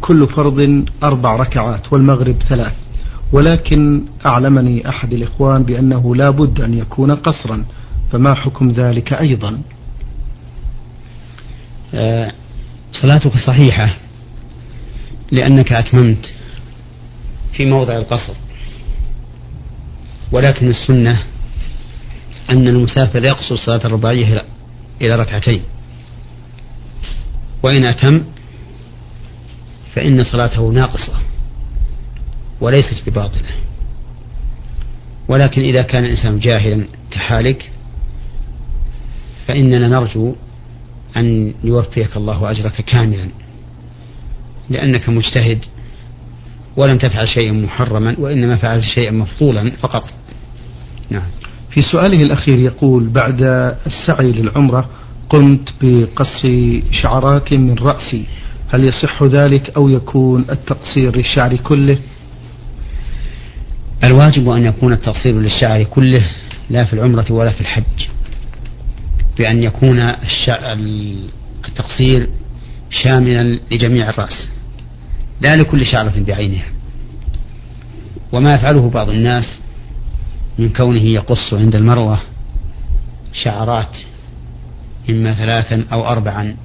كل 0.00 0.26
فرض 0.26 0.84
أربع 1.02 1.36
ركعات 1.36 1.92
والمغرب 1.92 2.36
ثلاث. 2.48 2.72
ولكن 3.32 4.02
أعلمني 4.26 4.88
أحد 4.88 5.12
الإخوان 5.12 5.62
بأنه 5.62 6.16
لا 6.16 6.30
بد 6.30 6.60
أن 6.60 6.74
يكون 6.74 7.14
قصرا. 7.14 7.64
فما 8.12 8.34
حكم 8.34 8.68
ذلك 8.68 9.12
أيضا؟ 9.12 9.58
آه، 11.94 12.32
صلاتك 12.92 13.32
صحيحة 13.46 13.96
لأنك 15.32 15.72
أتممت 15.72 16.32
في 17.52 17.64
موضع 17.64 17.96
القصر. 17.96 18.34
ولكن 20.32 20.68
السنة 20.68 21.22
أن 22.50 22.68
المسافر 22.68 23.24
يقصر 23.24 23.56
صلاة 23.56 23.80
الرباعية 23.84 24.44
إلى 25.02 25.16
ركعتين. 25.16 25.62
وإن 27.62 27.84
أتم 27.84 28.24
فإن 29.94 30.18
صلاته 30.24 30.68
ناقصة 30.68 31.12
وليست 32.60 33.02
بباطلة. 33.06 33.50
ولكن 35.28 35.62
إذا 35.62 35.82
كان 35.82 36.04
الإنسان 36.04 36.38
جاهلا 36.38 36.84
كحالك 37.10 37.70
فإننا 39.46 39.88
نرجو 39.88 40.34
أن 41.16 41.54
يوفيك 41.64 42.16
الله 42.16 42.50
أجرك 42.50 42.80
كاملا. 42.80 43.28
لأنك 44.70 45.08
مجتهد 45.08 45.64
ولم 46.76 46.98
تفعل 46.98 47.28
شيئا 47.28 47.52
محرما 47.52 48.16
وإنما 48.18 48.56
فعلت 48.56 48.84
شيئا 48.84 49.10
مفضولا 49.10 49.76
فقط. 49.76 50.04
نعم. 51.10 51.28
في 51.74 51.80
سؤاله 51.92 52.22
الأخير 52.22 52.58
يقول 52.58 53.08
بعد 53.08 53.42
السعي 53.86 54.32
للعمرة 54.32 54.90
قمت 55.30 55.68
بقص 55.82 56.46
شعرات 57.02 57.52
من 57.52 57.74
رأسي 57.74 58.26
هل 58.74 58.84
يصح 58.84 59.22
ذلك 59.22 59.70
أو 59.76 59.88
يكون 59.88 60.44
التقصير 60.50 61.16
للشعر 61.16 61.56
كله؟ 61.56 61.98
الواجب 64.04 64.48
أن 64.48 64.64
يكون 64.64 64.92
التقصير 64.92 65.40
للشعر 65.40 65.82
كله 65.82 66.26
لا 66.70 66.84
في 66.84 66.92
العمرة 66.92 67.32
ولا 67.32 67.52
في 67.52 67.60
الحج. 67.60 68.08
بأن 69.38 69.62
يكون 69.62 70.14
التقصير 71.68 72.28
شاملا 72.90 73.58
لجميع 73.70 74.10
الرأس 74.10 74.48
لا 75.40 75.56
لكل 75.56 75.86
شعرة 75.86 76.24
بعينها. 76.26 76.66
وما 78.32 78.54
يفعله 78.54 78.90
بعض 78.90 79.08
الناس 79.08 79.61
من 80.58 80.68
كونه 80.68 81.02
يقص 81.02 81.54
عند 81.54 81.74
المروة 81.74 82.20
شعرات 83.44 83.96
إما 85.10 85.34
ثلاثا 85.34 85.84
أو 85.92 86.06
أربعا 86.06 86.56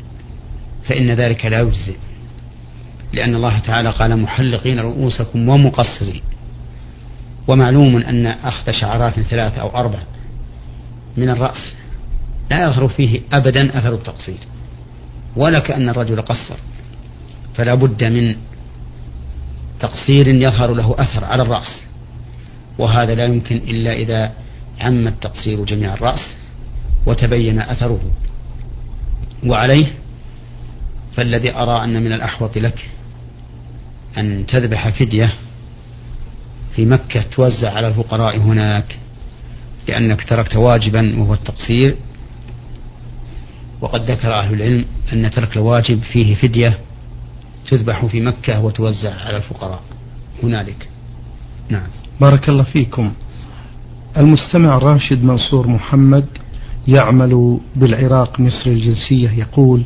فإن 0.88 1.12
ذلك 1.12 1.46
لا 1.46 1.60
يجزئ. 1.60 1.96
لأن 3.14 3.36
الله 3.36 3.60
تعالى 3.60 3.90
قال 3.90 4.20
محلقين 4.20 4.80
رؤوسكم 4.80 5.50
ومقصرين. 5.50 6.22
ومعلوم 7.48 7.98
أن 7.98 8.26
أخذ 8.26 8.72
شعرات 8.72 9.20
ثلاثة 9.20 9.62
أو 9.62 9.70
أربع 9.70 10.00
من 11.18 11.30
الرأس 11.30 11.76
لا 12.52 12.68
يظهر 12.68 12.88
فيه 12.88 13.22
أبدا 13.34 13.80
أثر 13.80 13.94
التقصير 13.94 14.38
ولا 15.36 15.60
كأن 15.60 15.90
الرجل 15.90 16.22
قصر 16.22 16.56
فلا 17.56 17.76
بد 17.76 18.04
من 18.04 18.36
تقصير 19.80 20.28
يظهر 20.28 20.74
له 20.74 20.96
أثر 21.00 21.26
على 21.26 21.42
الرأس. 21.44 21.87
وهذا 22.80 23.16
لا 23.16 23.26
يمكن 23.26 23.56
إلا 23.56 23.94
إذا 23.94 24.34
عم 24.80 25.08
التقصير 25.08 25.66
جميع 25.66 25.94
الرأس 25.94 26.36
وتبين 27.06 27.60
أثره. 27.60 28.00
وعليه 29.46 29.88
فالذي 31.16 31.56
أرى 31.56 31.84
أن 31.84 32.04
من 32.04 32.12
الأحوط 32.14 32.58
لك 32.58 32.90
أن 34.18 34.46
تذبح 34.46 34.90
فدية 34.90 35.34
في 36.76 36.86
مكة 36.86 37.22
توزع 37.22 37.74
على 37.74 37.88
الفقراء 37.88 38.38
هناك 38.38 38.98
لأنك 39.88 40.24
تركت 40.24 40.56
واجبا 40.56 41.20
وهو 41.20 41.34
التقصير. 41.34 41.96
وقد 43.82 44.12
ذكر 44.12 44.34
أهل 44.34 44.54
العلم 44.54 44.86
أن 45.14 45.32
ترك 45.32 45.58
الواجب 45.58 46.04
فيه 46.04 46.36
فدية 46.36 46.80
تذبح 47.68 48.06
في 48.06 48.22
مكة 48.22 48.62
وتوزع 48.62 49.14
على 49.14 49.38
الفقراء 49.38 49.82
هنالك. 50.44 50.90
نعم. 51.70 51.88
بارك 52.22 52.50
الله 52.50 52.64
فيكم. 52.64 53.12
المستمع 54.18 54.78
راشد 54.78 55.24
منصور 55.24 55.68
محمد 55.68 56.26
يعمل 56.88 57.60
بالعراق 57.76 58.40
مصر 58.40 58.70
الجنسية 58.70 59.30
يقول 59.30 59.84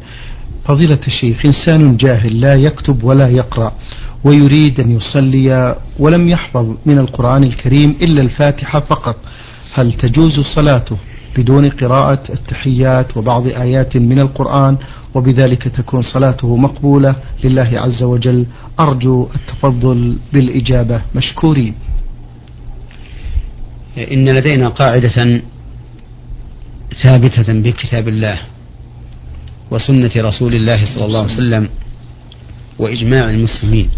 فضيلة 0.65 0.99
الشيخ 1.07 1.45
إنسان 1.45 1.97
جاهل 1.97 2.41
لا 2.41 2.53
يكتب 2.55 3.03
ولا 3.03 3.27
يقرأ 3.27 3.73
ويريد 4.23 4.79
أن 4.79 4.91
يصلي 4.91 5.75
ولم 5.99 6.27
يحفظ 6.29 6.75
من 6.85 6.97
القرآن 6.97 7.43
الكريم 7.43 7.89
إلا 8.01 8.21
الفاتحة 8.21 8.79
فقط. 8.79 9.15
هل 9.73 9.93
تجوز 9.93 10.39
صلاته 10.55 10.97
بدون 11.37 11.69
قراءة 11.69 12.23
التحيات 12.33 13.17
وبعض 13.17 13.47
آيات 13.47 13.97
من 13.97 14.19
القرآن 14.19 14.77
وبذلك 15.15 15.67
تكون 15.67 16.01
صلاته 16.01 16.57
مقبولة؟ 16.57 17.15
لله 17.43 17.69
عز 17.73 18.03
وجل 18.03 18.45
أرجو 18.79 19.27
التفضل 19.35 20.17
بالإجابة. 20.33 21.01
مشكورين. 21.15 21.73
إن 23.97 24.29
لدينا 24.29 24.67
قاعدة 24.67 25.41
ثابتة 27.03 27.53
بكتاب 27.53 28.07
الله 28.07 28.39
وسنة 29.71 30.11
رسول 30.15 30.53
الله 30.53 30.85
صلى 30.85 31.05
الله 31.05 31.21
عليه 31.21 31.33
وسلم 31.33 31.69
وإجماع 32.79 33.29
المسلمين 33.29 33.89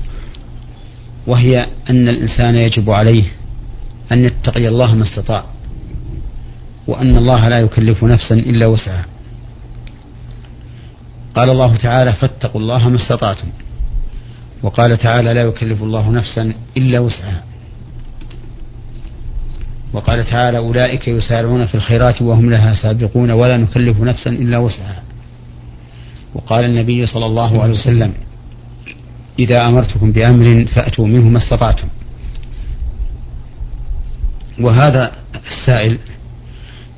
وهي 1.27 1.67
أن 1.89 2.07
الإنسان 2.09 2.55
يجب 2.55 2.89
عليه 2.89 3.23
أن 4.11 4.23
يتقي 4.23 4.67
الله 4.67 4.95
ما 4.95 5.03
استطاع 5.03 5.43
وأن 6.87 7.17
الله 7.17 7.47
لا 7.47 7.59
يكلف 7.59 8.03
نفسا 8.03 8.35
إلا 8.35 8.67
وسعها. 8.67 9.05
قال 11.35 11.49
الله 11.49 11.75
تعالى 11.75 12.13
فاتقوا 12.13 12.61
الله 12.61 12.89
ما 12.89 12.95
استطعتم. 12.95 13.47
وقال 14.63 14.97
تعالى 14.97 15.33
لا 15.33 15.41
يكلف 15.41 15.83
الله 15.83 16.11
نفسا 16.11 16.53
إلا 16.77 16.99
وسعها. 16.99 17.43
وقال 19.93 20.25
تعالى 20.25 20.57
أولئك 20.57 21.07
يسارعون 21.07 21.65
في 21.65 21.75
الخيرات 21.75 22.21
وهم 22.21 22.49
لها 22.49 22.73
سابقون 22.73 23.31
ولا 23.31 23.57
نكلف 23.57 23.99
نفسا 24.01 24.29
إلا 24.29 24.57
وسعها. 24.57 25.03
وقال 26.35 26.65
النبي 26.65 27.05
صلى 27.05 27.25
الله 27.25 27.61
عليه 27.61 27.73
وسلم 27.73 28.13
إذا 29.39 29.67
أمرتكم 29.67 30.11
بأمر 30.11 30.65
فأتوا 30.65 31.07
منه 31.07 31.29
ما 31.29 31.37
استطعتم. 31.37 31.87
وهذا 34.61 35.11
السائل 35.51 35.97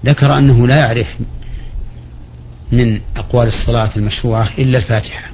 ذكر 0.06 0.38
أنه 0.38 0.68
لا 0.68 0.78
يعرف 0.78 1.08
من 2.72 3.02
أقوال 3.18 3.48
الصلاة 3.48 3.90
المشروعة 3.98 4.50
إلا 4.58 4.78
الفاتحة. 4.78 5.30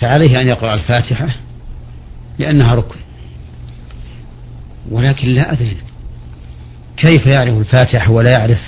فعليه 0.00 0.40
أن 0.40 0.48
يقرأ 0.48 0.74
الفاتحة 0.74 1.28
لأنها 2.38 2.74
ركن. 2.74 2.98
ولكن 4.90 5.28
لا 5.28 5.52
أدري 5.52 5.76
كيف 6.96 7.26
يعرف 7.26 7.58
الفاتحة 7.58 8.12
ولا 8.12 8.30
يعرف 8.30 8.60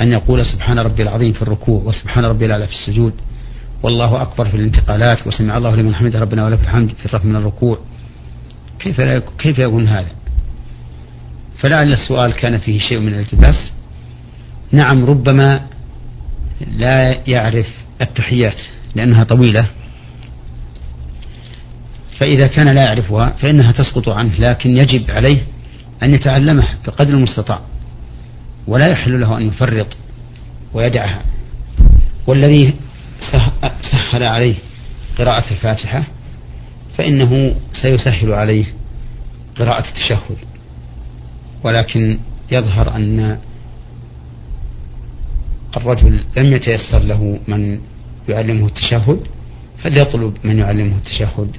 أن 0.00 0.12
يقول 0.12 0.46
سبحان 0.46 0.78
ربي 0.78 1.02
العظيم 1.02 1.32
في 1.32 1.42
الركوع 1.42 1.82
وسبحان 1.82 2.24
ربي 2.24 2.46
الأعلى 2.46 2.66
في 2.66 2.72
السجود؟ 2.72 3.12
والله 3.82 4.22
أكبر 4.22 4.48
في 4.48 4.56
الانتقالات 4.56 5.26
وسمع 5.26 5.56
الله 5.56 5.76
لمن 5.76 5.94
حمده 5.94 6.20
ربنا 6.20 6.44
ولك 6.44 6.60
الحمد 6.60 6.88
في 6.88 7.06
الرفع 7.06 7.24
من 7.24 7.36
الركوع. 7.36 7.78
كيف 8.78 9.00
لا 9.00 9.22
كيف 9.38 9.58
يكون 9.58 9.88
هذا؟ 9.88 10.10
فلعل 11.58 11.88
السؤال 11.92 12.32
كان 12.32 12.58
فيه 12.58 12.78
شيء 12.78 12.98
من 12.98 13.08
الالتباس. 13.08 13.70
نعم 14.72 15.04
ربما 15.04 15.60
لا 16.66 17.20
يعرف 17.26 17.68
التحيات 18.00 18.56
لأنها 18.94 19.24
طويلة. 19.24 19.66
فإذا 22.20 22.46
كان 22.46 22.76
لا 22.76 22.82
يعرفها 22.82 23.34
فإنها 23.40 23.72
تسقط 23.72 24.08
عنه 24.08 24.32
لكن 24.38 24.70
يجب 24.70 25.10
عليه 25.10 25.51
أن 26.02 26.14
يتعلمها 26.14 26.78
بقدر 26.86 27.14
المستطاع 27.14 27.60
ولا 28.66 28.88
يحل 28.88 29.20
له 29.20 29.38
أن 29.38 29.46
يفرط 29.46 29.86
ويدعها 30.74 31.22
والذي 32.26 32.74
سهل 33.92 34.22
عليه 34.22 34.54
قراءة 35.18 35.50
الفاتحة 35.50 36.04
فإنه 36.98 37.54
سيسهل 37.72 38.32
عليه 38.32 38.64
قراءة 39.58 39.88
التشهد 39.88 40.36
ولكن 41.64 42.18
يظهر 42.52 42.96
أن 42.96 43.38
الرجل 45.76 46.24
لم 46.36 46.52
يتيسر 46.52 46.98
له 46.98 47.38
من 47.48 47.80
يعلمه 48.28 48.66
التشهد 48.66 49.20
فليطلب 49.78 50.34
من 50.44 50.58
يعلمه 50.58 50.96
التشهد 50.96 51.56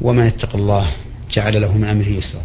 ومن 0.00 0.26
اتقى 0.26 0.54
الله 0.54 0.90
جعل 1.30 1.60
له 1.62 1.78
من 1.78 1.84
أمره 1.84 2.08
يسرا. 2.08 2.42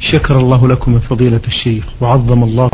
شكر 0.00 0.38
الله 0.38 0.68
لكم 0.68 0.98
فضيلة 0.98 1.40
الشيخ 1.46 1.84
وعظم 2.00 2.42
الله 2.44 2.68